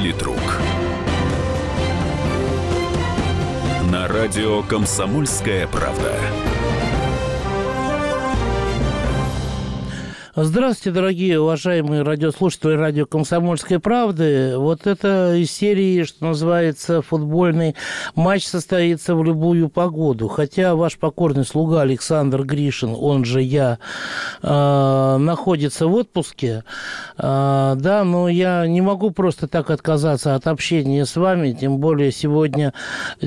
[0.00, 0.40] Политрук.
[3.92, 6.16] На радио «Комсомольская правда».
[10.36, 14.56] Здравствуйте, дорогие уважаемые радиослушатели радио «Комсомольской правды».
[14.56, 17.74] Вот это из серии, что называется, футбольный
[18.14, 20.28] матч состоится в любую погоду.
[20.28, 23.80] Хотя ваш покорный слуга Александр Гришин, он же я,
[24.40, 26.62] э, находится в отпуске,
[27.18, 32.12] э, да, но я не могу просто так отказаться от общения с вами, тем более
[32.12, 32.72] сегодня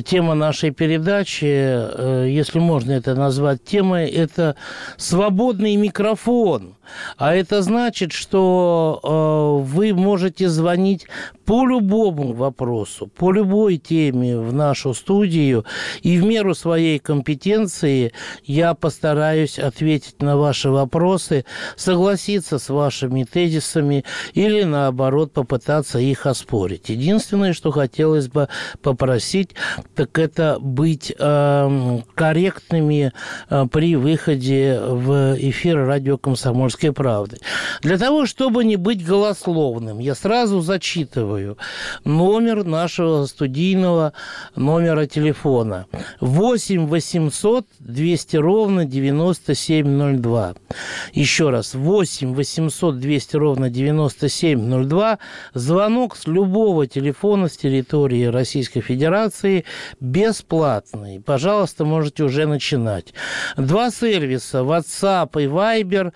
[0.06, 4.56] тема нашей передачи, э, если можно это назвать темой, это
[4.96, 6.76] «Свободный микрофон».
[7.18, 11.08] А это значит, что э, вы можете звонить
[11.46, 15.66] по любому вопросу, по любой теме в нашу студию,
[16.02, 24.06] и в меру своей компетенции я постараюсь ответить на ваши вопросы, согласиться с вашими тезисами
[24.34, 26.90] или, наоборот, попытаться их оспорить.
[26.90, 28.48] Единственное, что хотелось бы
[28.82, 29.52] попросить,
[29.96, 33.12] так это быть э, корректными
[33.50, 36.18] э, при выходе в эфир радио
[36.74, 37.38] «Комсомольской правды».
[37.82, 41.58] Для того, чтобы не быть голословным, я сразу зачитываю
[42.06, 44.14] номер нашего студийного
[44.56, 45.86] номера телефона
[46.22, 50.56] 8 800 200 ровно 9702.
[51.14, 55.20] Еще раз, 8 800 200 ровно 9702.
[55.54, 59.66] Звонок с любого телефона с территории Российской Федерации
[60.00, 61.20] бесплатный.
[61.20, 63.14] Пожалуйста, можете уже начинать.
[63.58, 66.14] Два сервиса WhatsApp и Viber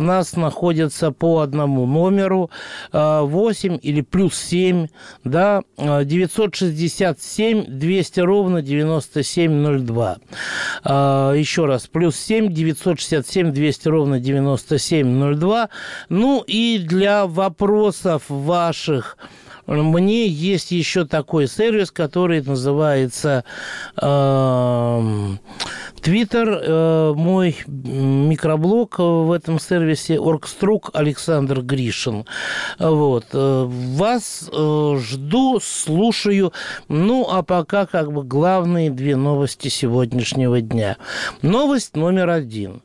[0.00, 2.50] у нас находятся по одному номеру
[2.92, 4.88] 8 или плюс 7 7,
[5.24, 10.18] да, 967 200 ровно 9702.
[10.84, 15.68] А, еще раз, плюс 7 967 200 ровно 9702.
[16.08, 19.16] Ну и для вопросов ваших
[19.66, 23.44] мне есть еще такой сервис, который называется
[24.00, 25.36] э,
[26.02, 32.24] Твиттер, э, мой микроблог в этом сервисе Оргструк Александр Гришин.
[32.78, 33.26] Вот.
[33.34, 36.54] Э, вас э, жду, слушаю.
[36.88, 40.96] Ну, а пока как бы главные две новости сегодняшнего дня.
[41.42, 42.82] Новость номер один.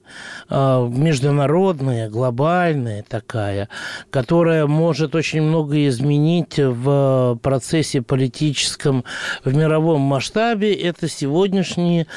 [0.49, 3.69] Международная, глобальная такая,
[4.11, 9.03] которая может очень много изменить в процессе политическом
[9.43, 10.73] в мировом масштабе.
[10.73, 12.07] Это сегодняшние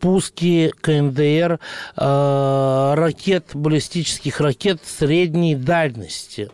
[0.00, 1.58] пуски пуски КНДР
[1.96, 6.50] э, ракет, баллистических ракет средней дальности.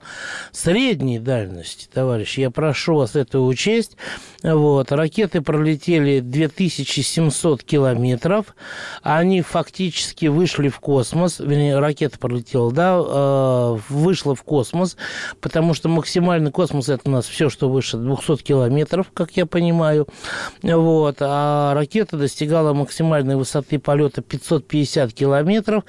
[0.53, 3.97] Средней дальности, товарищи, я прошу вас это учесть.
[4.45, 4.93] Вот.
[4.93, 8.55] Ракеты пролетели 2700 километров.
[9.03, 11.41] Они фактически вышли в космос.
[11.41, 14.97] Вернее, ракета пролетела, да, э, вышла в космос,
[15.41, 20.07] потому что максимальный космос– это у нас все, что выше 200 километров, как я понимаю.
[20.63, 21.17] Вот.
[21.19, 25.85] А ракета достигала максимальной высоты полета 550 километров.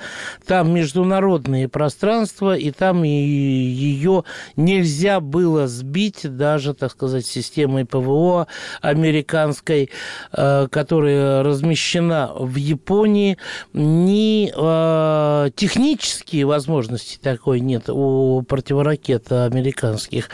[0.46, 4.24] Там международные пространства, и там ее
[4.56, 8.48] нельзя было сбить даже, так сказать, системой ПВО
[8.82, 9.90] американской,
[10.32, 13.38] э, которая размещена в Японии,
[13.74, 20.30] ни э, технические возможности такой нет у противоракет американских,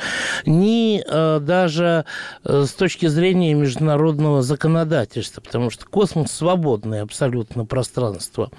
[0.45, 2.05] ни э, даже
[2.43, 7.22] с точки зрения международного законодательства, потому что космос свободное абсолютно
[7.65, 8.49] пространство.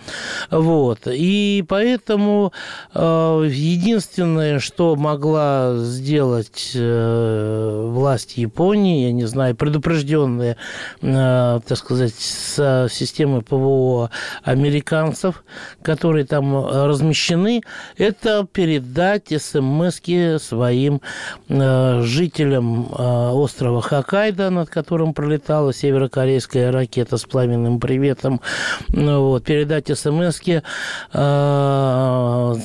[0.50, 1.06] Вот.
[1.06, 2.52] И поэтому
[2.94, 10.56] единственное, что могла сделать власть Японии, я не знаю, предупрежденные,
[11.00, 14.10] э, так сказать, с системы ПВО
[14.42, 15.44] американцев,
[15.82, 17.62] которые там размещены,
[17.96, 20.00] это передать смс
[20.38, 21.00] своим
[21.48, 28.40] э, жителям э, острова Хоккайдо, над которым пролетала северокорейская ракета с пламенным приветом,
[28.88, 30.40] вот, передать смс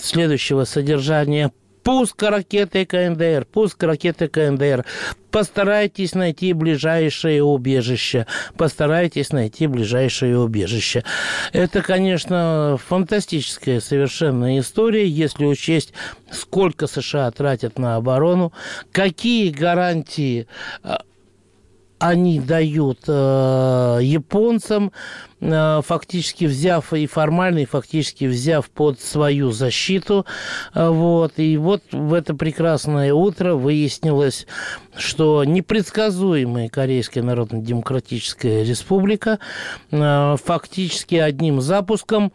[0.02, 1.52] следующего содержания
[1.84, 4.86] Пуск ракеты КНДР, пуск ракеты КНДР.
[5.32, 8.26] Постарайтесь найти ближайшее убежище.
[8.58, 11.04] Постарайтесь найти ближайшее убежище.
[11.54, 15.94] Это, конечно, фантастическая совершенно история, если учесть,
[16.32, 18.52] сколько США тратят на оборону,
[18.92, 20.48] какие гарантии
[20.84, 21.02] а,
[22.00, 24.92] они дают э, японцам,
[25.42, 30.26] э, фактически взяв и формально, и фактически взяв под свою защиту.
[30.74, 31.34] Э, вот.
[31.38, 34.48] И вот в это прекрасное утро выяснилось,
[34.96, 39.40] что непредсказуемая Корейская Народно-Демократическая Республика
[39.92, 42.32] э, фактически одним запуском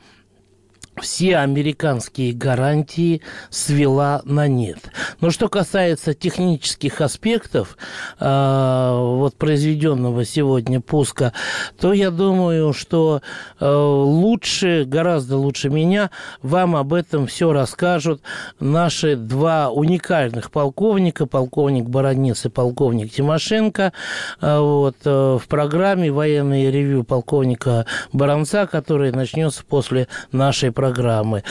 [1.00, 3.20] все американские гарантии
[3.50, 4.78] свела на нет.
[5.20, 7.76] Но что касается технических аспектов
[8.20, 11.32] э, вот произведенного сегодня пуска,
[11.80, 13.22] то я думаю, что
[13.58, 16.10] э, лучше, гораздо лучше меня,
[16.42, 18.22] вам об этом все расскажут
[18.60, 23.92] наши два уникальных полковника, полковник Баранец и полковник Тимошенко,
[24.40, 31.42] э, вот, э, в программе «Военное ревю» полковника Баранца, которая начнется после нашей программы программы.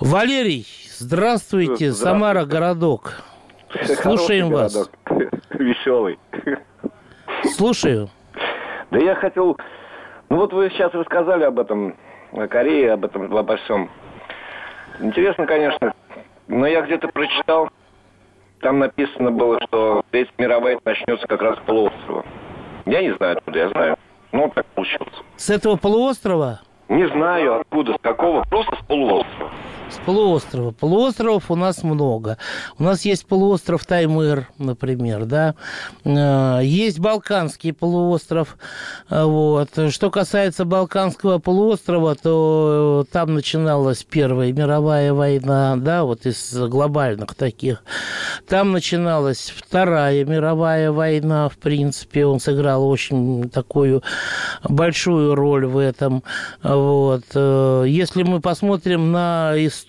[0.00, 0.66] Валерий,
[0.98, 1.92] здравствуйте, здравствуйте.
[1.92, 3.22] Самара, городок.
[4.02, 4.74] Слушаем вас.
[5.04, 5.40] Городок.
[5.50, 6.18] Веселый.
[7.54, 8.10] Слушаю.
[8.90, 9.56] Да я хотел...
[10.28, 11.94] Ну вот вы сейчас рассказали об этом,
[12.32, 13.90] о Корее, об этом, обо всем.
[14.98, 15.94] Интересно, конечно,
[16.48, 17.68] но я где-то прочитал,
[18.60, 22.24] там написано было, что Третья мировая начнется как раз с полуострова.
[22.86, 23.96] Я не знаю, откуда я знаю,
[24.32, 25.14] но так получилось.
[25.36, 26.60] С этого полуострова?
[26.90, 29.52] Не знаю откуда, с какого, просто с полуострова.
[29.90, 30.70] С полуострова.
[30.70, 32.38] Полуостровов у нас много.
[32.78, 35.56] У нас есть полуостров Таймыр, например, да.
[36.04, 38.56] Э, есть Балканский полуостров.
[39.08, 39.70] Э, вот.
[39.90, 47.82] Что касается Балканского полуострова, то там начиналась Первая мировая война, да, вот из глобальных таких.
[48.48, 52.26] Там начиналась Вторая мировая война, в принципе.
[52.26, 54.04] Он сыграл очень такую
[54.62, 56.22] большую роль в этом.
[56.62, 57.24] Вот.
[57.34, 59.79] Э, если мы посмотрим на историю,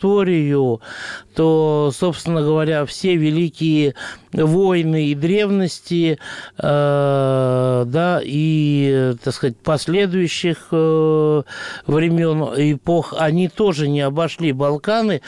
[1.35, 3.95] то, собственно говоря, все великие
[4.33, 6.17] войны и древности,
[6.57, 11.43] э, да, и, так сказать, последующих э,
[11.87, 15.21] времен, эпох, они тоже не обошли Балканы,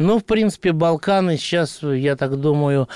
[0.00, 2.88] но, в принципе, Балканы сейчас, я так думаю,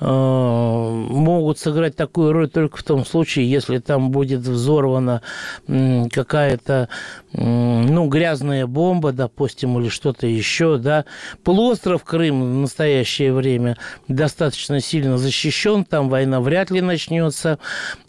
[0.00, 5.20] э, могут сыграть такую роль только в том случае, если там будет взорвана
[5.66, 6.88] какая-то,
[7.32, 11.04] ну, грязная бомба, допустим, или что-то еще, да.
[11.44, 13.76] Полуостров Крым в настоящее время
[14.08, 17.58] достаточно сильно сильно защищен, там война вряд ли начнется.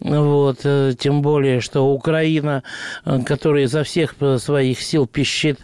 [0.00, 2.62] Вот, э, тем более, что Украина,
[3.04, 5.58] э, которая изо всех своих сил пищит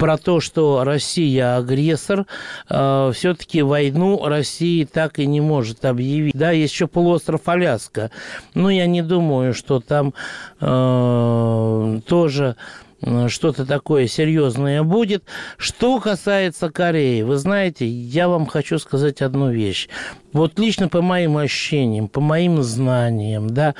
[0.00, 2.24] про то, что Россия агрессор,
[2.70, 6.34] э, все-таки войну России так и не может объявить.
[6.34, 8.10] Да, есть еще полуостров Аляска.
[8.54, 10.14] Но я не думаю, что там
[10.58, 12.56] э, тоже
[13.02, 15.24] Э, что-то такое серьезное будет.
[15.56, 19.88] Что касается Кореи, вы знаете, я вам хочу сказать одну вещь.
[20.32, 23.74] Вот лично по моим ощущениям, по моим знаниям, да,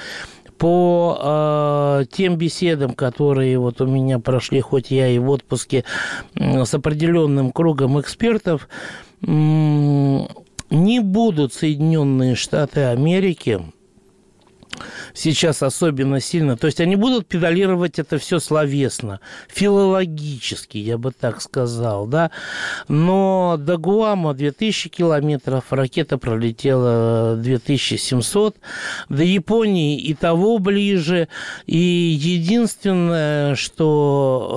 [0.61, 5.85] по э, тем беседам, которые вот у меня прошли, хоть я и в отпуске,
[6.35, 8.69] с определенным кругом экспертов,
[9.23, 13.63] э, не будут Соединенные Штаты Америки
[15.15, 16.57] сейчас особенно сильно.
[16.57, 22.31] То есть они будут педалировать это все словесно, филологически, я бы так сказал, да.
[22.89, 28.57] Но до Гуама 2000 километров, ракета пролетела 2700,
[29.09, 31.29] до Японии и того ближе.
[31.67, 34.49] И единственное, что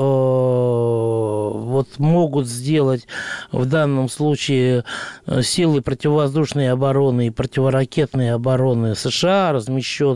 [1.54, 3.08] э, вот могут сделать
[3.52, 4.84] в данном случае
[5.26, 10.13] э, силы противовоздушной обороны и противоракетной обороны США, размещенные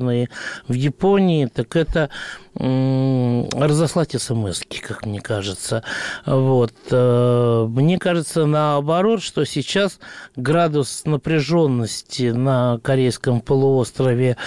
[0.68, 2.10] в Японии, так это
[2.60, 5.84] разослать смс как мне кажется.
[6.26, 6.74] Вот.
[6.92, 10.00] Э, мне кажется, наоборот, что сейчас
[10.36, 14.38] градус напряженности на Корейском полуострове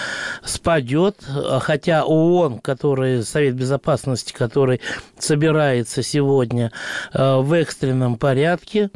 [0.43, 1.17] спадет,
[1.61, 4.81] хотя ООН, который, Совет Безопасности, который
[5.17, 6.71] собирается сегодня
[7.13, 8.89] э, в экстренном порядке,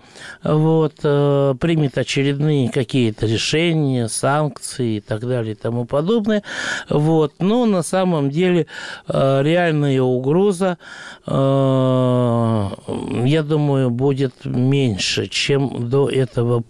[0.44, 6.44] вот, э, примет очередные какие-то решения, санкции и так далее и тому подобное.
[6.90, 7.34] Вот.
[7.40, 8.68] Но на самом деле
[9.08, 10.78] реальная угроза,
[11.28, 12.70] э,
[13.26, 16.64] я думаю, будет меньше, чем до этого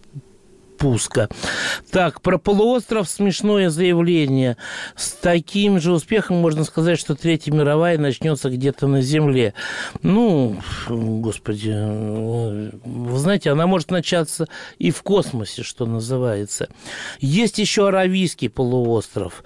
[0.78, 1.30] пуска.
[1.92, 4.58] Так, про полуостров смешное заявление.
[4.96, 9.54] С таким же успехом можно сказать, что Третья мировая начнется где-то на Земле.
[10.02, 11.74] Ну, господи,
[12.86, 16.70] вы знаете, она может начаться и в космосе, что называется.
[17.20, 19.44] Есть еще Аравийский полуостров.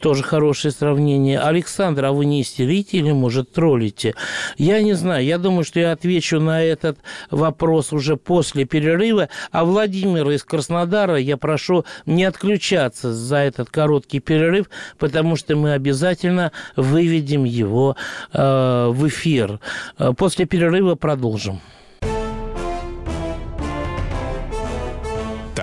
[0.00, 1.38] Тоже хорошее сравнение.
[1.38, 4.14] Александр, а вы не истерите или, может, троллите?
[4.58, 5.24] Я не знаю.
[5.24, 6.98] Я думаю, что я отвечу на этот
[7.30, 9.28] вопрос уже после перерыва.
[9.50, 15.74] А Владимир из Краснодара я прошу не отключаться за этот короткий перерыв, потому что мы
[15.74, 17.94] обязательно выведем его
[18.32, 19.60] э, в эфир.
[19.98, 21.60] Э, после перерыва продолжим.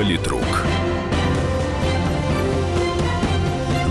[0.00, 0.64] Политрук.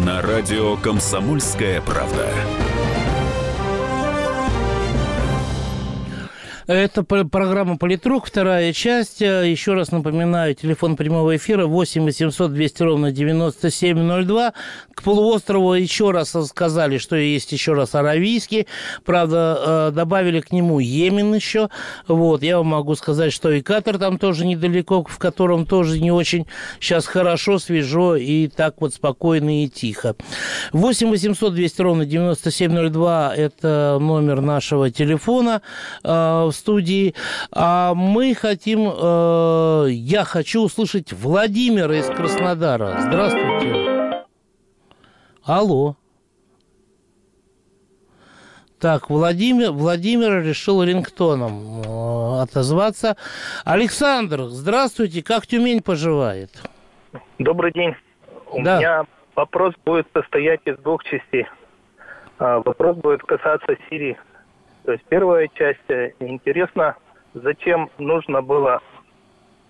[0.03, 2.27] На радио «Комсомольская правда».
[6.69, 9.21] Это программа «Политрук», вторая часть.
[9.21, 14.53] Еще раз напоминаю, телефон прямого эфира 8 800 200 ровно 9702.
[14.93, 18.67] К полуострову еще раз сказали, что есть еще раз Аравийский.
[19.03, 21.69] Правда, э, добавили к нему Йемен еще.
[22.07, 26.11] Вот, я вам могу сказать, что и Катар там тоже недалеко, в котором тоже не
[26.11, 26.45] очень
[26.79, 30.15] сейчас хорошо, свежо и так вот спокойно и тихо.
[30.73, 35.63] 8 800 200 ровно 9702– это номер нашего телефона
[36.03, 37.15] э, студии.
[37.51, 42.97] А мы хотим, э, я хочу услышать Владимира из Краснодара.
[42.99, 44.25] Здравствуйте.
[45.43, 45.95] Алло.
[48.79, 53.17] Так, Владимир, Владимир решил рингтоном э, отозваться.
[53.65, 56.51] Александр, здравствуйте, как Тюмень поживает?
[57.39, 57.93] Добрый день.
[58.51, 58.77] У да.
[58.77, 61.45] меня вопрос будет состоять из двух частей.
[62.37, 64.17] А, вопрос будет касаться Сирии.
[64.89, 66.95] То есть первая часть, э, интересно,
[67.35, 68.81] зачем нужно было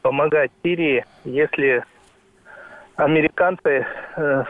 [0.01, 1.83] помогать Сирии, если
[2.95, 3.85] американцы,
[4.15, 4.43] э,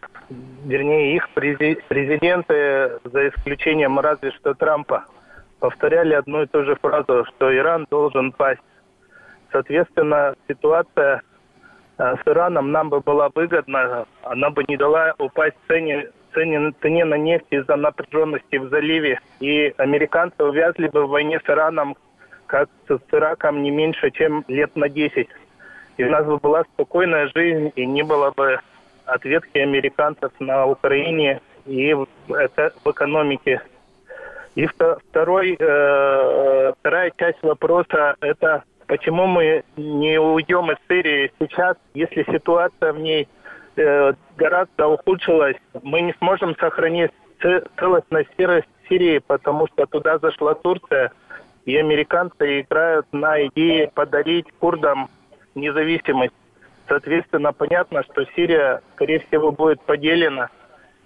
[0.66, 5.06] вернее их президенты, за исключением разве что Трампа,
[5.60, 8.62] повторяли одну и ту же фразу, что Иран должен пасть.
[9.52, 11.24] Соответственно, ситуация
[11.98, 17.06] э, с Ираном нам бы была выгодна, она бы не дала упасть цене цене, цене
[17.06, 19.20] на нефть из-за напряженности в заливе.
[19.40, 21.96] И американцы увязли бы в войне с Ираном,
[22.48, 25.28] как с Ираком, не меньше, чем лет на 10.
[25.98, 28.60] И у нас бы была спокойная жизнь, и не было бы
[29.06, 31.96] ответки американцев на Украине и
[32.30, 33.62] это в экономике.
[34.56, 34.68] И
[35.10, 42.94] второй, э, вторая часть вопроса– это почему мы не уйдем из Сирии сейчас, если ситуация
[42.94, 43.39] в ней– Э,
[44.38, 45.58] гораздо ухудшилась.
[45.84, 47.12] Мы не сможем сохранить
[47.78, 48.30] целостность
[48.90, 51.12] Сирии, потому что туда зашла Турция,
[51.66, 55.10] и американцы играют на идее подарить курдам
[55.56, 56.34] независимость.
[56.88, 60.50] Соответственно, понятно, что Сирия, скорее всего, будет поделена,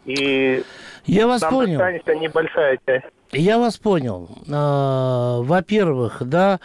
[0.06, 0.64] и
[1.06, 1.74] Я вас нам понял.
[1.74, 3.06] останется небольшая часть.
[3.36, 4.30] Я вас понял.
[4.48, 6.60] А, во-первых, да,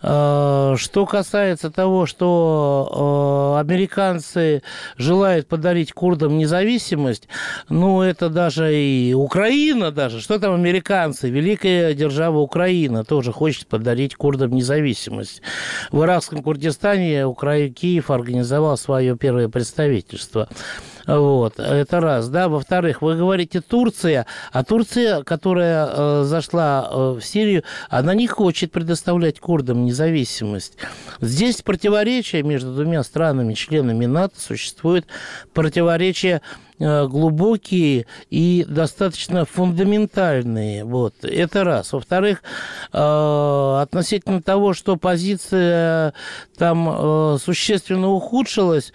[0.00, 4.62] а, что касается того, что а, американцы
[4.96, 7.28] желают подарить курдам независимость,
[7.68, 14.14] ну, это даже и Украина даже, что там американцы, великая держава Украина тоже хочет подарить
[14.14, 15.42] курдам независимость.
[15.90, 20.48] В иракском Курдистане Украина, Киев организовал свое первое представительство.
[21.06, 22.48] Вот, это раз, да.
[22.48, 28.72] Во-вторых, вы говорите Турция, а Турция, которая э, зашла э, в Сирию, она не хочет
[28.72, 30.78] предоставлять курдам независимость.
[31.20, 35.06] Здесь противоречие между двумя странами, членами НАТО, существует
[35.52, 36.40] противоречие
[36.78, 40.84] э, глубокие и достаточно фундаментальные.
[40.84, 41.16] Вот.
[41.22, 41.92] Это раз.
[41.92, 42.42] Во-вторых,
[42.92, 46.14] э, относительно того, что позиция
[46.56, 48.94] там э, существенно ухудшилась,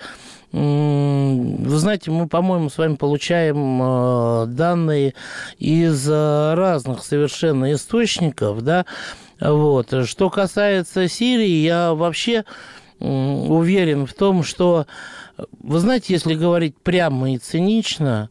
[0.51, 5.13] вы знаете, мы, по-моему, с вами получаем э, данные
[5.59, 8.85] из э, разных совершенно источников, да,
[9.39, 9.93] вот.
[10.05, 12.45] Что касается Сирии, я вообще
[12.99, 14.85] уверен в том, что,
[15.61, 18.29] вы знаете, если говорить прямо и цинично,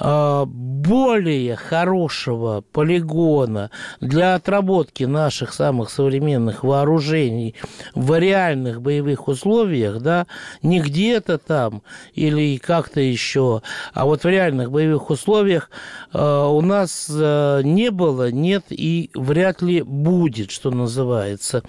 [0.00, 7.54] более хорошего полигона для отработки наших самых современных вооружений
[7.94, 10.26] в реальных боевых условиях, да,
[10.62, 11.82] не где-то там
[12.14, 15.70] или как-то еще, а вот в реальных боевых условиях
[16.12, 21.62] э, у нас э, не было, нет и вряд ли будет, что называется.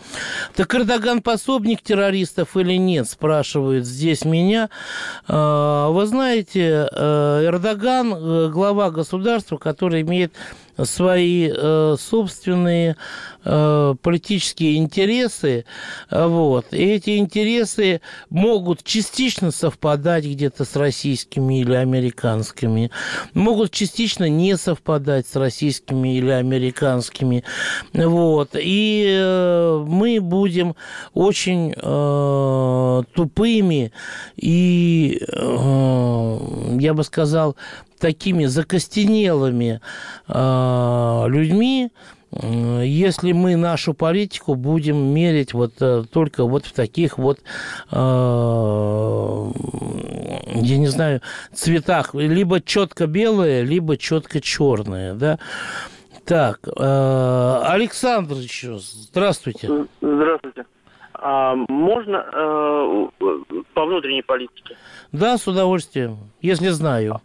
[0.56, 4.70] Так Эрдоган пособник террористов или нет, спрашивают здесь меня.
[5.28, 10.34] Вы знаете, Эрдоган глава государства, который имеет
[10.86, 12.96] свои э, собственные
[13.44, 15.66] э, политические интересы,
[16.10, 16.68] вот.
[16.72, 22.92] И эти интересы могут частично совпадать где-то с российскими или американскими,
[23.34, 27.44] могут частично не совпадать с российскими или американскими,
[27.94, 28.52] вот.
[28.56, 30.76] И э, мы будем
[31.14, 33.92] очень э, тупыми
[34.36, 36.38] и, э,
[36.80, 37.56] я бы сказал,
[38.02, 39.80] такими закостенелыми
[40.28, 41.92] э, людьми,
[42.32, 47.40] э, если мы нашу политику будем мерить вот э, только вот в таких вот,
[47.92, 47.96] э,
[50.56, 51.22] я не знаю,
[51.54, 55.38] цветах, либо четко белое, либо четко черное, да.
[56.26, 59.88] Так, э, Александр еще, здравствуйте.
[60.02, 60.66] Здравствуйте.
[61.14, 63.08] А можно э,
[63.76, 64.76] по внутренней политике?
[65.12, 67.22] Да, с удовольствием, если знаю.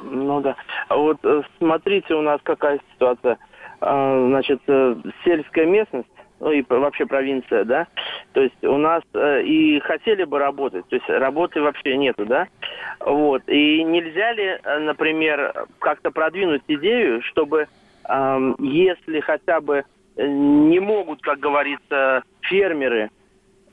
[0.00, 0.56] Ну да.
[0.88, 3.38] А вот э, смотрите, у нас какая ситуация.
[3.80, 6.08] А, значит, э, сельская местность,
[6.40, 7.86] ну и вообще провинция, да,
[8.32, 12.48] то есть у нас э, и хотели бы работать, то есть работы вообще нету, да,
[13.00, 17.68] вот, и нельзя ли, например, как-то продвинуть идею, чтобы
[18.60, 19.84] если хотя бы
[20.16, 23.10] не могут, как говорится, фермеры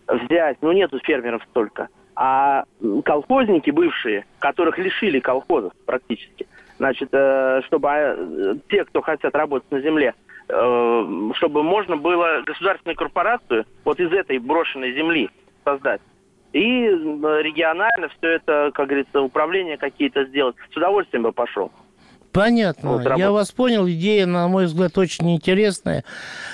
[0.07, 2.65] взять, ну нету фермеров столько, а
[3.05, 9.81] колхозники бывшие, которых лишили колхозов практически, значит, э, чтобы э, те, кто хотят работать на
[9.81, 10.13] земле,
[10.47, 15.29] э, чтобы можно было государственную корпорацию вот из этой брошенной земли
[15.63, 16.01] создать.
[16.51, 20.55] И регионально все это, как говорится, управление какие-то сделать.
[20.71, 21.71] С удовольствием бы пошел.
[22.33, 22.93] Понятно.
[22.93, 23.87] Вот, Я вас понял.
[23.87, 26.03] Идея, на мой взгляд, очень интересная.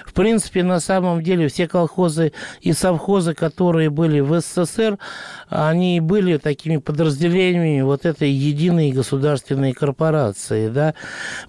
[0.06, 5.00] В принципе, на самом деле, все колхозы и совхозы, которые были в СССР,
[5.48, 10.68] они были такими подразделениями вот этой единой государственной корпорации.
[10.68, 10.96] Да?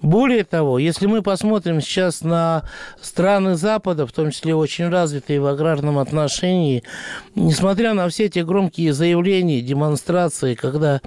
[0.01, 2.63] Более того, если мы посмотрим сейчас на
[3.01, 6.83] страны Запада, в том числе очень развитые в аграрном отношении,
[7.35, 11.01] несмотря на все эти громкие заявления, демонстрации, когда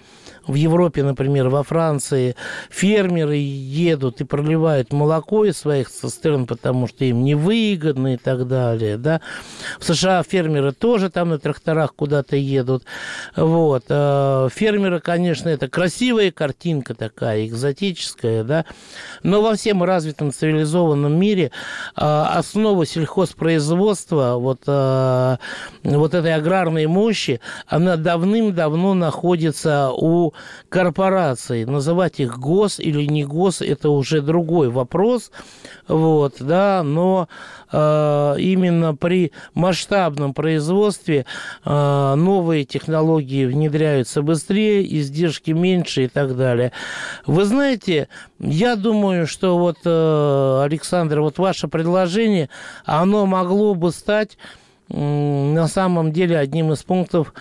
[0.46, 2.36] в Европе, например, во Франции
[2.70, 8.98] фермеры едут и проливают молоко из своих цистерн, потому что им невыгодно и так далее,
[8.98, 9.20] да.
[9.78, 12.84] В США фермеры тоже там на тракторах куда-то едут,
[13.36, 13.84] вот.
[13.88, 18.66] А фермеры, конечно, это красивая картинка такая, экзотическая, да,
[19.22, 21.50] но во всем развитом цивилизованном мире
[21.96, 25.38] а, основа сельхозпроизводства, вот, а,
[25.82, 30.33] вот этой аграрной мощи, она давным-давно находится у
[30.68, 31.64] корпораций.
[31.64, 35.30] Называть их гос или не гос, это уже другой вопрос.
[35.88, 37.28] Вот, да, но
[37.72, 41.26] э, именно при масштабном производстве
[41.64, 46.72] э, новые технологии внедряются быстрее, издержки меньше и так далее.
[47.26, 52.48] Вы знаете, я думаю, что вот, э, Александр, вот ваше предложение,
[52.84, 54.38] оно могло бы стать
[54.88, 57.32] на самом деле одним из пунктов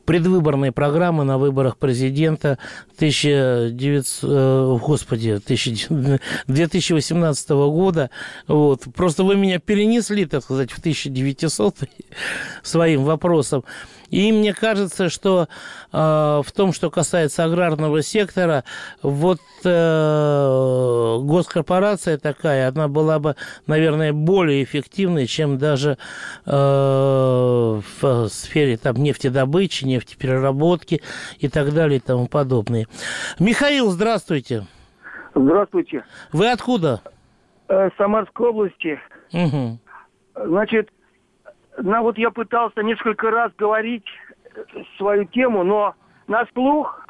[0.00, 2.58] предвыборной программы на выборах президента
[2.96, 5.40] 1900, э, господи,
[6.46, 8.10] 2018 года.
[8.46, 8.82] Вот.
[8.94, 11.76] Просто вы меня перенесли, так сказать, в 1900
[12.62, 13.64] своим вопросом.
[14.12, 15.48] И мне кажется, что
[15.90, 18.62] э, в том, что касается аграрного сектора,
[19.02, 25.96] вот э, госкорпорация такая, она была бы, наверное, более эффективной, чем даже
[26.44, 31.00] э, в сфере там, нефтедобычи, нефтепереработки
[31.38, 32.86] и так далее и тому подобное.
[33.38, 34.66] Михаил, здравствуйте.
[35.34, 36.04] Здравствуйте.
[36.32, 37.00] Вы откуда?
[37.68, 39.00] Э, Самарской области.
[39.32, 39.78] Угу.
[40.48, 40.90] Значит,
[41.78, 44.06] ну вот я пытался несколько раз говорить
[44.96, 45.94] свою тему, но
[46.26, 47.06] на слух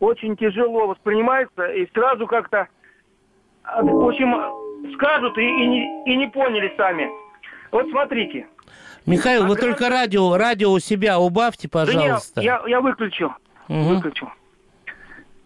[0.00, 2.68] очень тяжело воспринимается, и сразу как-то,
[3.64, 7.08] в общем, скажут и, и, не, и не поняли сами.
[7.70, 8.46] Вот смотрите.
[9.06, 12.36] Михаил, а вы только радио, радио у себя убавьте, пожалуйста.
[12.36, 13.34] Да нет, я, я выключу.
[13.68, 13.82] Угу.
[13.94, 14.32] Выключу.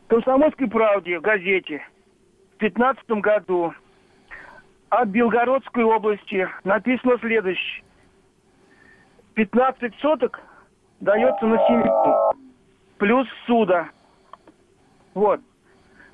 [0.07, 1.87] В «Комсомольской правде» в газете
[2.55, 3.75] в 2015 году
[4.89, 7.83] от Белгородской области написано следующее.
[9.37, 10.41] 15 соток
[11.01, 11.93] дается на семью,
[12.97, 13.91] плюс суда.
[15.13, 15.41] Вот.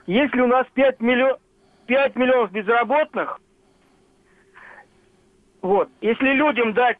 [0.06, 1.38] Если у нас 5, миллион,
[1.86, 3.40] 5 миллионов безработных,
[5.62, 6.98] вот, если людям дать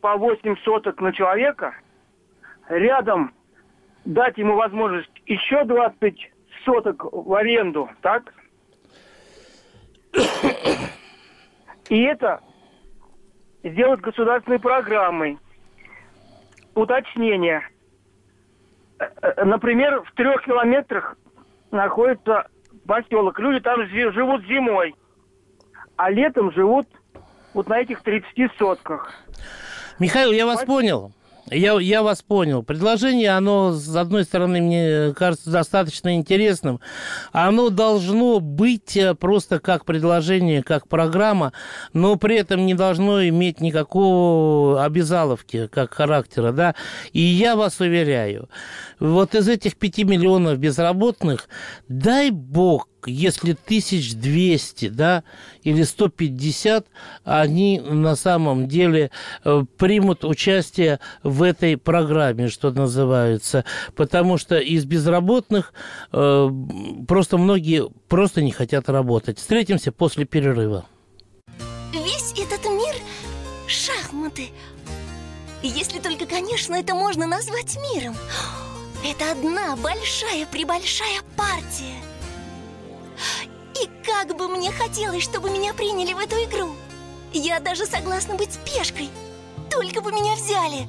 [0.00, 1.72] по 8 соток на человека,
[2.68, 3.32] рядом
[4.04, 6.32] дать ему возможность еще 20
[6.64, 8.34] соток в аренду, так?
[11.88, 12.42] И это
[13.62, 15.38] сделать государственной программой.
[16.74, 17.62] Уточнение.
[18.98, 21.16] Э, э, например, в трех километрах
[21.70, 22.48] находится
[22.86, 23.38] поселок.
[23.38, 24.94] Люди там живут зимой,
[25.96, 26.86] а летом живут
[27.54, 29.12] вот на этих 30 сотках.
[29.98, 31.12] Михаил, я вас понял.
[31.50, 32.62] Я, я вас понял.
[32.62, 36.80] Предложение, оно, с одной стороны, мне кажется достаточно интересным.
[37.32, 41.52] Оно должно быть э, просто как предложение, как программа,
[41.92, 46.74] но при этом не должно иметь никакого обязаловки, как характера, да.
[47.12, 48.48] И я вас уверяю,
[49.00, 51.48] вот из этих 5 миллионов безработных,
[51.88, 55.24] дай бог, если 1200, да,
[55.62, 56.86] или 150,
[57.24, 59.10] они на самом деле
[59.44, 63.64] э, примут участие в этой программе, что называется.
[63.94, 65.72] Потому что из безработных
[66.12, 66.50] э,
[67.06, 69.38] просто многие просто не хотят работать.
[69.38, 70.86] Встретимся после перерыва.
[71.92, 72.94] Весь этот мир–
[73.68, 74.48] шахматы.
[75.62, 78.16] Если только, конечно, это можно назвать миром.
[79.04, 82.07] Это одна большая-пребольшая партия.
[84.20, 86.74] Как бы мне хотелось, чтобы меня приняли в эту игру.
[87.32, 89.10] Я даже согласна быть пешкой.
[89.70, 90.88] Только бы меня взяли.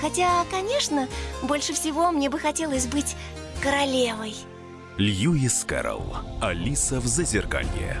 [0.00, 1.08] Хотя, конечно,
[1.42, 3.16] больше всего мне бы хотелось быть
[3.60, 4.36] королевой.
[4.96, 6.18] Льюис Кэрролл.
[6.40, 8.00] Алиса в Зазеркалье.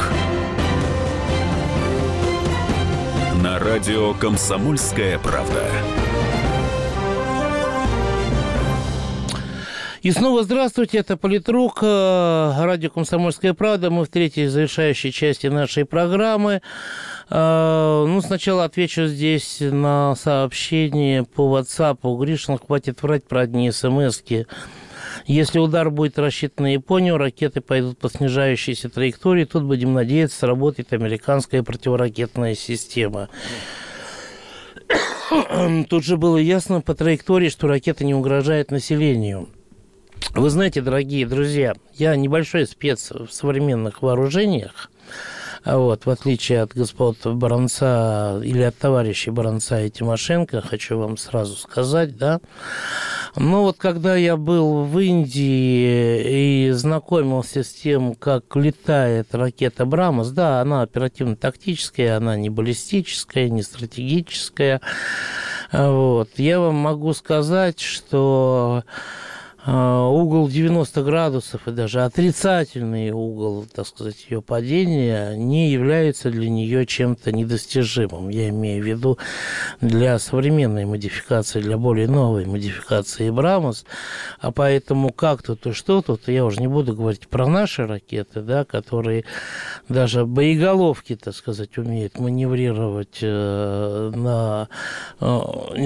[3.61, 5.67] Радио «Комсомольская правда».
[10.01, 13.91] И снова здравствуйте, это Политрук, э, радио «Комсомольская правда».
[13.91, 16.63] Мы в третьей завершающей части нашей программы.
[17.29, 21.99] Э, ну, сначала отвечу здесь на сообщение по WhatsApp.
[22.19, 24.47] Гришин, хватит врать про одни смс-ки.
[25.25, 29.45] Если удар будет рассчитан на Японию, ракеты пойдут по снижающейся траектории.
[29.45, 33.29] Тут будем надеяться, сработает американская противоракетная система.
[35.89, 39.49] Тут же было ясно по траектории, что ракета не угрожает населению.
[40.33, 44.89] Вы знаете, дорогие друзья, я небольшой спец в современных вооружениях.
[45.63, 51.17] А вот, в отличие от господ Баранца или от товарищей Баранца и Тимошенко, хочу вам
[51.17, 52.41] сразу сказать, да,
[53.35, 60.31] ну вот когда я был в Индии и знакомился с тем, как летает ракета Брамос,
[60.31, 64.81] да, она оперативно-тактическая, она не баллистическая, не стратегическая,
[65.71, 68.83] вот, я вам могу сказать, что
[69.65, 76.87] угол 90 градусов и даже отрицательный угол, так сказать, ее падения не является для нее
[76.87, 78.29] чем-то недостижимым.
[78.29, 79.19] Я имею в виду
[79.79, 83.85] для современной модификации, для более новой модификации Брамос.
[84.39, 88.41] А поэтому как тут и что тут, я уже не буду говорить про наши ракеты,
[88.41, 89.25] да, которые
[89.87, 94.69] даже боеголовки, так сказать, умеют маневрировать э, на...
[95.19, 95.39] Э,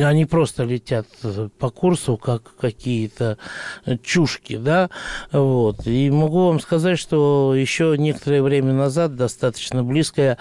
[0.05, 1.07] они просто летят
[1.59, 3.37] по курсу, как какие-то
[4.03, 4.89] чушки, да,
[5.31, 5.85] вот.
[5.85, 10.37] И могу вам сказать, что еще некоторое время назад, достаточно близкая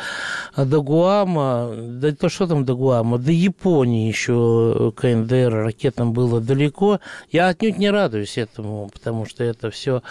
[0.56, 7.00] до Гуама, да то что там до Гуама, до Японии еще КНДР ракетам было далеко.
[7.30, 10.02] Я отнюдь не радуюсь этому, потому что это все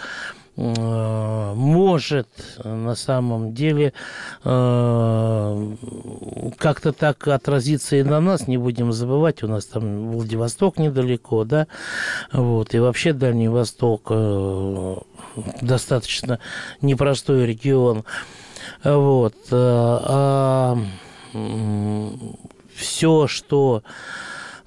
[0.56, 2.28] может
[2.62, 3.92] на самом деле
[4.44, 5.74] э,
[6.56, 11.66] как-то так отразиться и на нас, не будем забывать, у нас там Владивосток недалеко, да,
[12.32, 14.96] вот, и вообще Дальний Восток э,
[15.60, 16.38] достаточно
[16.80, 18.04] непростой регион,
[18.84, 20.78] вот, а
[22.74, 23.82] все, что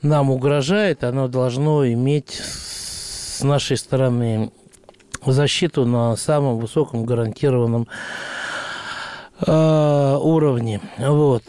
[0.02, 4.52] нам угрожает, оно должно иметь с нашей стороны
[5.32, 7.88] защиту на самом высоком гарантированном
[9.46, 10.82] э, уровне.
[10.98, 11.44] Вот.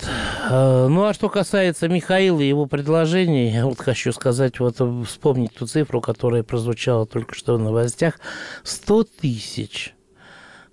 [0.48, 5.54] Э, ну, а что касается Михаила и его предложений, я вот хочу сказать, вот вспомнить
[5.54, 8.20] ту цифру, которая прозвучала только что в новостях.
[8.64, 9.94] 100 тысяч.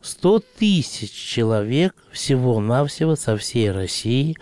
[0.02, 4.36] 100 тысяч человек всего-навсего со всей России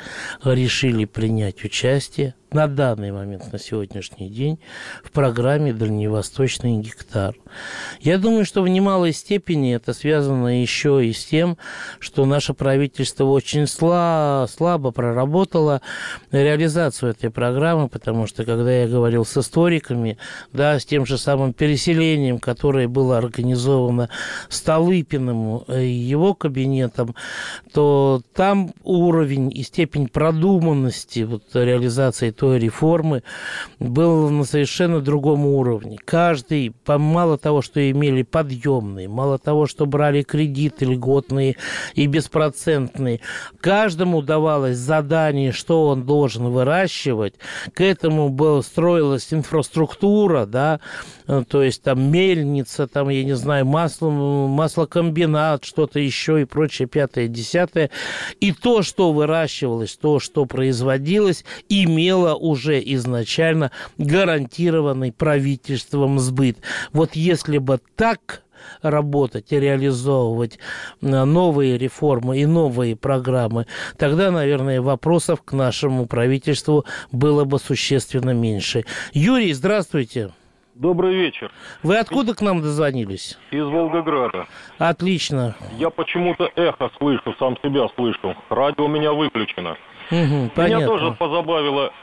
[0.43, 4.59] решили принять участие на данный момент, на сегодняшний день
[5.03, 7.35] в программе «Дальневосточный гектар».
[7.99, 11.57] Я думаю, что в немалой степени это связано еще и с тем,
[11.99, 15.81] что наше правительство очень слабо, слабо проработало
[16.31, 20.17] реализацию этой программы, потому что, когда я говорил с историками,
[20.51, 24.09] да, с тем же самым переселением, которое было организовано
[24.49, 27.15] Столыпиным и его кабинетом,
[27.73, 33.23] то там уровень и степень продуманности вот, реализации той реформы
[33.79, 35.97] был на совершенно другом уровне.
[36.03, 41.55] Каждый, мало того, что имели подъемные, мало того, что брали кредиты льготные
[41.93, 43.21] и беспроцентные,
[43.61, 47.35] каждому давалось задание, что он должен выращивать,
[47.73, 50.81] к этому был, строилась инфраструктура, да,
[51.27, 56.89] э, то есть там мельница, там, я не знаю, масло, маслокомбинат, что-то еще и прочее,
[56.89, 57.89] пятое, десятое.
[58.41, 66.57] И то, что выращивалось, то, что производилось, имело уже изначально гарантированный правительством сбыт.
[66.91, 68.43] Вот если бы так
[68.81, 70.59] работать и реализовывать
[71.01, 73.67] э, новые реформы и новые программы,
[73.97, 78.85] тогда, наверное, вопросов к нашему правительству было бы существенно меньше.
[79.13, 80.31] Юрий, здравствуйте.
[80.75, 81.51] Добрый вечер.
[81.83, 83.37] Вы откуда к нам дозвонились?
[83.51, 84.47] Из Волгограда.
[84.79, 85.55] Отлично.
[85.77, 88.35] Я почему-то эхо слышу, сам себя слышу.
[88.49, 89.77] Радио у меня выключено.
[90.09, 90.75] Угу, понятно.
[90.77, 91.93] Меня тоже позабавило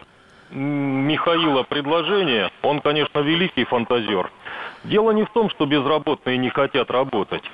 [0.50, 2.50] Михаила предложение.
[2.62, 4.30] Он, конечно, великий фантазер.
[4.84, 7.44] Дело не в том, что безработные не хотят работать.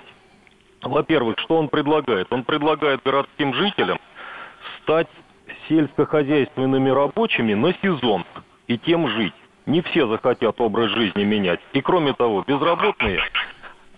[0.82, 2.32] Во-первых, что он предлагает?
[2.32, 3.98] Он предлагает городским жителям
[4.82, 5.08] стать
[5.68, 8.24] сельскохозяйственными рабочими на сезон
[8.66, 9.34] и тем жить.
[9.66, 11.60] Не все захотят образ жизни менять.
[11.72, 13.20] И кроме того, безработные,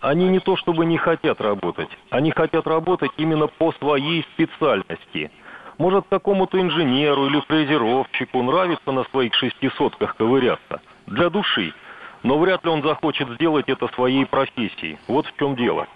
[0.00, 5.30] они не то чтобы не хотят работать, они хотят работать именно по своей специальности.
[5.78, 10.80] Может, какому-то инженеру или фрезеровщику нравится на своих шестисотках ковыряться.
[11.06, 11.72] Для души
[12.22, 14.98] но вряд ли он захочет сделать это своей профессией.
[15.06, 15.86] Вот в чем дело.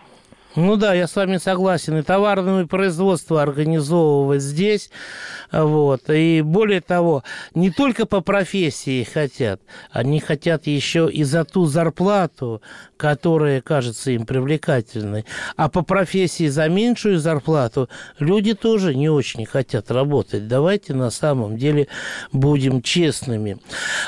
[0.54, 1.96] Ну да, я с вами согласен.
[1.96, 4.90] И товарное производство организовывать здесь.
[5.50, 6.10] Вот.
[6.10, 12.60] И более того, не только по профессии хотят, они хотят еще и за ту зарплату,
[13.02, 15.24] которая кажется им привлекательной.
[15.56, 17.88] А по профессии за меньшую зарплату
[18.20, 20.46] люди тоже не очень хотят работать.
[20.46, 21.88] Давайте на самом деле
[22.30, 23.58] будем честными.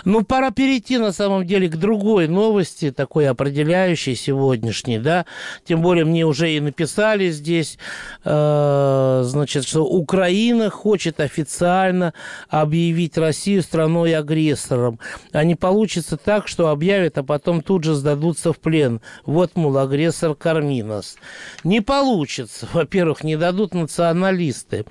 [0.04, 5.26] Ну, пора перейти на самом деле к другой новости, такой определяющей сегодняшней, да.
[5.64, 7.78] Тем более мне уже и написали здесь,
[8.24, 12.14] э, значит, что Украина хочет официально
[12.48, 15.00] объявить Россию страной-агрессором.
[15.33, 19.01] А не получится так, что объявят, а потом тут же сдадутся в плен плен.
[19.25, 21.16] Вот, мол, агрессор корми нас.
[21.64, 22.68] Не получится.
[22.73, 24.85] Во-первых, не дадут националисты.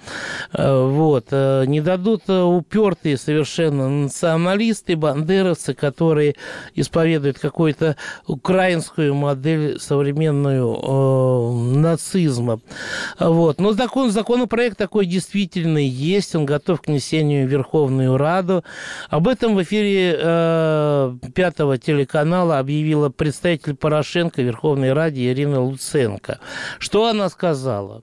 [0.53, 1.27] Э, вот.
[1.32, 6.36] Э, не дадут э, упертые совершенно националисты, бандеровцы, которые
[6.75, 7.95] исповедуют какую-то
[8.27, 12.60] украинскую модель современную э, нацизма.
[13.19, 13.60] Вот.
[13.60, 16.36] Но закон, законопроект такой действительно есть.
[16.36, 18.63] Он готов к внесению в Верховную Раду.
[19.10, 26.39] Об этом в эфире э, пятого телеканала объявила представитель Порошенко Верховной Раде Ирина Луценко.
[26.79, 28.01] Что она сказала?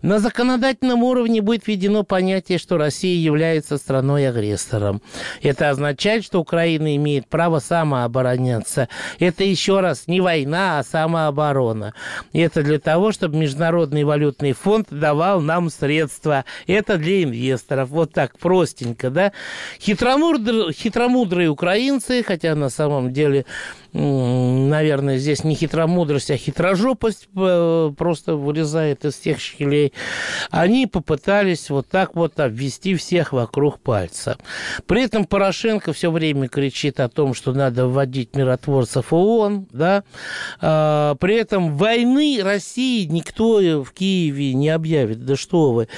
[0.00, 5.02] На законодательном уровне будет введено понятие, что Россия является страной-агрессором.
[5.42, 8.88] Это означает, что Украина имеет право самообороняться.
[9.18, 11.92] Это еще раз не война, а самооборона.
[12.32, 16.44] Это для того, чтобы Международный валютный фонд давал нам средства.
[16.68, 17.88] Это для инвесторов.
[17.88, 19.32] Вот так простенько, да?
[19.80, 23.44] Хитромудрые, хитромудрые украинцы, хотя на самом деле
[23.96, 29.92] наверное, здесь не хитромудрость, а хитрожопость э, просто вырезает из тех щелей,
[30.50, 34.38] они попытались вот так вот обвести всех вокруг пальца.
[34.86, 40.04] При этом Порошенко все время кричит о том, что надо вводить миротворцев ООН, да,
[40.60, 45.88] а, при этом войны России никто в Киеве не объявит, да что вы,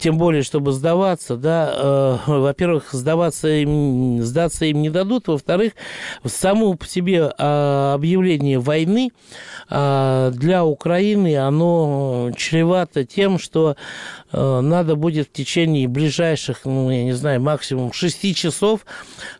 [0.00, 5.72] тем более, чтобы сдаваться, да, э, во-первых, сдаваться им, сдаться им не дадут, во-вторых,
[6.24, 7.94] само по себе а,
[8.48, 9.12] объявление войны
[9.68, 13.76] а, для Украины, оно чревато тем, что
[14.32, 18.86] а, надо будет в течение ближайших, ну, я не знаю, максимум 6 часов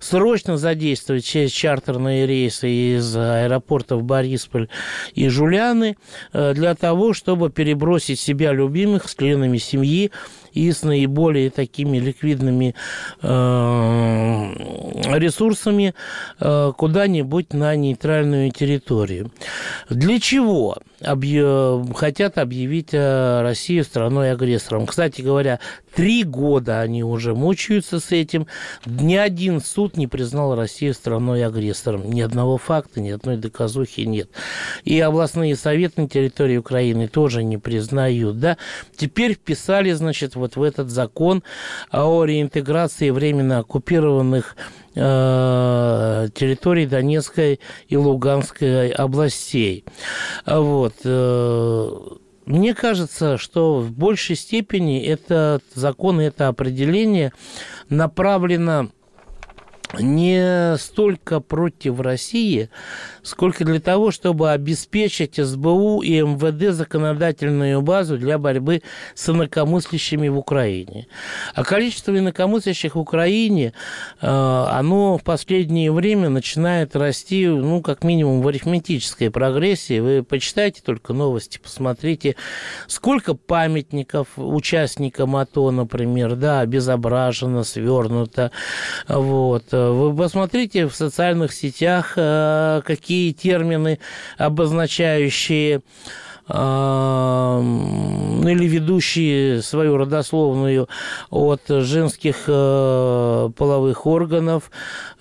[0.01, 4.69] срочно задействовать через чартерные рейсы из аэропортов Борисполь
[5.15, 5.97] и Жуляны
[6.33, 10.11] для того, чтобы перебросить себя любимых с членами семьи
[10.59, 12.75] и с наиболее такими ликвидными
[13.23, 13.29] э,
[15.19, 15.95] ресурсами
[16.41, 19.31] э, куда-нибудь на нейтральную территорию.
[19.89, 20.77] Для чего?
[21.01, 21.95] Объ...
[21.95, 24.87] хотят объявить э, Россию страной-агрессором.
[24.87, 25.61] Кстати говоря,
[25.95, 28.47] три года они уже мучаются с этим.
[28.87, 32.11] Ни один суд не признал Россию страной-агрессором.
[32.11, 34.31] Ни одного факта, ни одной доказухи нет.
[34.85, 38.39] И областные советы на территории Украины тоже не признают.
[38.39, 38.57] Да?
[38.97, 41.43] Теперь вписали, значит, вот в этот закон
[41.91, 44.57] о реинтеграции временно оккупированных
[44.99, 49.85] территорий Донецкой и Луганской областей.
[50.45, 50.95] Вот.
[51.05, 51.91] Э,
[52.47, 57.33] мне кажется, что в большей степени этот закон, это определение
[57.91, 58.91] направлено
[59.99, 62.71] не столько против России,
[63.29, 68.83] сколько для того, чтобы обеспечить СБУ и МВД законодательную базу для борьбы
[69.15, 71.07] с инакомыслящими в Украине.
[71.55, 73.75] А количество инакомыслящих в Украине,
[74.21, 80.01] э, оно в последнее время начинает расти, ну, как минимум, в арифметической прогрессии.
[80.01, 82.37] Вы почитайте только новости, посмотрите,
[82.87, 88.51] сколько памятников участникам АТО, например, да, обезображено, свернуто,
[89.07, 92.81] вот, вы посмотрите в социальных сетях, э,
[93.19, 93.99] какие термины,
[94.39, 95.83] обозначающие
[96.51, 100.89] ну, или ведущие свою родословную
[101.29, 104.71] от женских э, половых органов.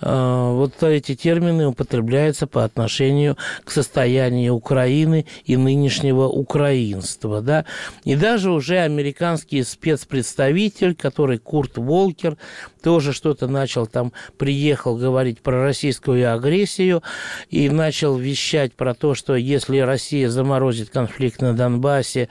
[0.00, 7.42] Э, вот эти термины употребляются по отношению к состоянию Украины и нынешнего украинства.
[7.42, 7.66] Да?
[8.04, 12.38] И даже уже американский спецпредставитель, который Курт Волкер,
[12.80, 17.02] тоже что-то начал там, приехал говорить про российскую агрессию
[17.50, 22.28] и начал вещать про то, что если Россия заморозит конфликт на Донбассе,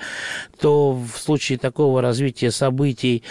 [0.59, 3.23] то в случае такого развития событий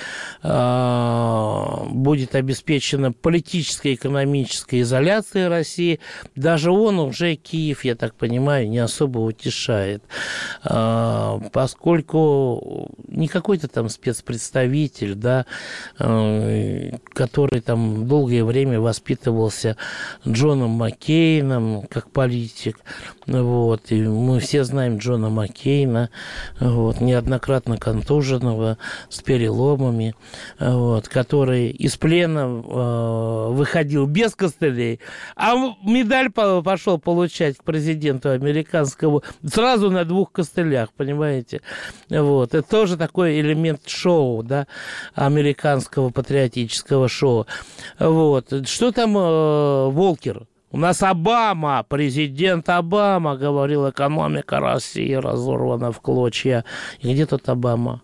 [0.42, 6.00] э, будет обеспечена политическая экономическая изоляция России.
[6.34, 10.02] Даже он уже Киев, я так понимаю, не особо утешает,
[10.64, 15.46] э, поскольку не какой-то там спецпредставитель, да,
[15.98, 19.78] э, который там долгое время воспитывался
[20.28, 22.76] Джоном Маккейном как политик,
[23.26, 26.10] вот, и мы все знаем Джона Маккейна
[26.60, 28.76] вот, неоднократно контуженного,
[29.08, 30.14] с переломами,
[30.60, 35.00] вот, который из плена э, выходил без костылей,
[35.36, 41.62] а медаль пошел получать к президенту американскому сразу на двух костылях, понимаете?
[42.10, 44.66] Вот, это тоже такой элемент шоу, да,
[45.14, 47.46] американского патриотического шоу.
[47.98, 50.46] Вот, что там э, Волкер?
[50.72, 56.64] У нас Обама, президент Обама говорил, экономика России разорвана в клочья.
[57.00, 58.02] И где тут Обама?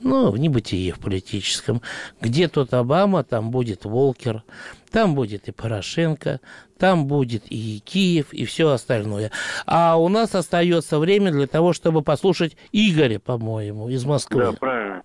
[0.00, 1.80] Ну, в небытие в политическом.
[2.20, 4.42] Где тут Обама, там будет Волкер,
[4.90, 6.40] там будет и Порошенко,
[6.78, 9.30] там будет и Киев, и все остальное.
[9.64, 14.42] А у нас остается время для того, чтобы послушать Игоря, по-моему, из Москвы.
[14.42, 15.02] Да, правильно.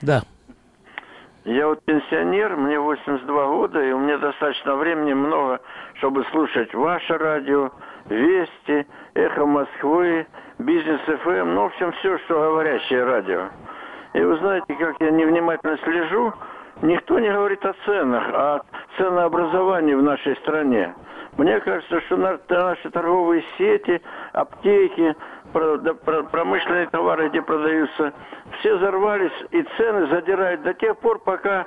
[0.00, 0.24] Да.
[1.44, 5.60] Я вот пенсионер, мне 82 года, и у меня достаточно времени много,
[5.98, 7.70] чтобы слушать ваше радио,
[8.06, 10.26] Вести, Эхо Москвы,
[10.58, 13.48] Бизнес ФМ, эм, ну, в общем, все, что говорящее радио.
[14.14, 16.32] И вы знаете, как я невнимательно слежу,
[16.80, 18.60] никто не говорит о ценах, о
[18.96, 20.94] ценообразовании в нашей стране.
[21.36, 24.00] Мне кажется, что наши торговые сети,
[24.32, 25.14] аптеки,
[26.30, 28.12] промышленные товары, где продаются,
[28.58, 31.66] все взорвались, и цены задирают до тех пор, пока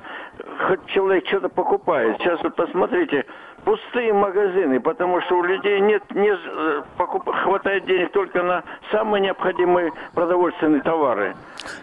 [0.67, 2.17] хоть человек что-то покупает.
[2.17, 3.25] Сейчас вот посмотрите,
[3.67, 9.21] пустые магазины, потому что у людей нет, не э, покуп, хватает денег только на самые
[9.21, 11.35] необходимые продовольственные товары.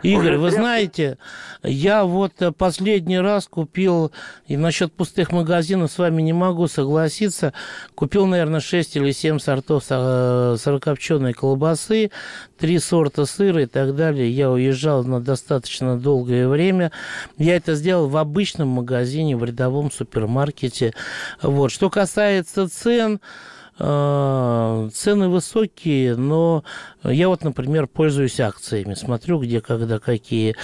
[0.03, 1.19] Игорь, Уже вы знаете,
[1.63, 4.13] я вот э, последний раз купил,
[4.47, 7.53] и насчет пустых магазинов с вами не могу согласиться,
[7.95, 12.11] купил, наверное, 6 или 7 сортов э, сырокопченой колбасы,
[12.59, 14.31] три сорта сыра и так далее.
[14.31, 16.93] Я уезжал на достаточно долгое время.
[17.39, 20.95] Я это сделал в обычном магазине, в рядовом супермаркете.
[21.43, 21.71] Вот.
[21.71, 23.21] Что касается цен,
[23.77, 26.63] цены высокие, но
[27.03, 30.55] я вот, например, пользуюсь акциями, смотрю, где, когда, какие.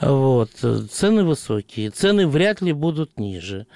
[0.00, 0.50] Вот.
[0.90, 3.66] Цены высокие, цены вряд ли будут ниже.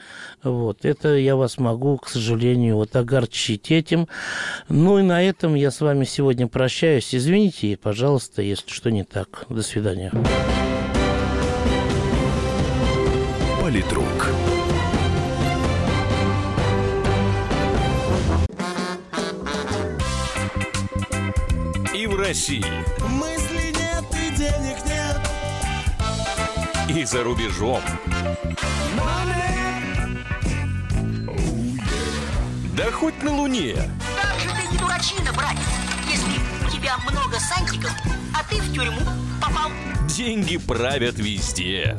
[0.43, 0.85] Вот.
[0.85, 4.09] Это я вас могу, к сожалению, вот огорчить этим.
[4.69, 7.15] Ну и на этом я с вами сегодня прощаюсь.
[7.15, 9.47] Извините, пожалуйста, если что не так.
[9.49, 10.13] До свидания.
[13.61, 14.52] Политрук.
[22.33, 22.65] России.
[23.11, 25.21] Мысли нет и денег нет.
[26.89, 27.83] И за рубежом.
[28.97, 29.93] Oh, yeah.
[32.75, 33.77] Да хоть на Луне.
[34.19, 35.61] Как же ты не дурачина, братец,
[36.11, 37.93] если у тебя тебя много сантиков,
[38.35, 39.03] а ты в тюрьму
[39.39, 39.71] попал.
[40.09, 41.99] Деньги правят везде.